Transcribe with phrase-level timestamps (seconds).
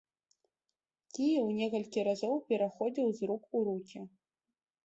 [1.17, 3.99] Кіеў некалькі разоў пераходзіў з рук у рукі.